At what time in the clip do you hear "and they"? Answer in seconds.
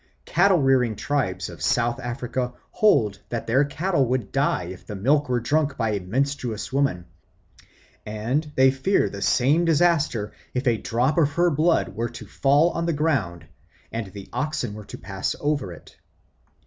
8.03-8.71